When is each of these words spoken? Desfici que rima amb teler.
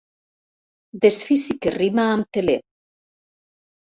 Desfici 1.03 1.57
que 1.67 1.75
rima 1.77 2.07
amb 2.17 2.29
teler. 2.39 2.59